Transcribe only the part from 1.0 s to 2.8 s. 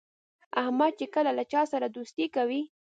کله له چا سره دوستي کوي،